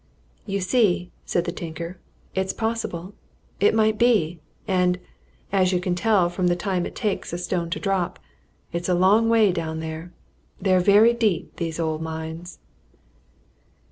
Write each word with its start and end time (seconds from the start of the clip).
"You 0.47 0.61
see," 0.61 1.11
said 1.25 1.45
the 1.45 1.51
tinker, 1.51 1.99
"it's 2.33 2.53
possible. 2.53 3.13
It 3.59 3.75
might 3.75 3.99
be. 3.99 4.39
And 4.67 4.97
as 5.51 5.73
you 5.73 5.79
can 5.79 5.93
tell 5.93 6.27
from 6.27 6.47
the 6.47 6.55
time 6.55 6.87
it 6.87 6.95
takes 6.95 7.33
a 7.33 7.37
stone 7.37 7.69
to 7.69 7.79
drop 7.79 8.17
it's 8.73 8.89
a 8.89 8.95
long 8.95 9.29
way 9.29 9.51
down 9.51 9.79
there. 9.79 10.11
They're 10.59 10.79
very 10.79 11.13
deep, 11.13 11.55
these 11.57 11.79
old 11.79 12.01
mines." 12.01 12.57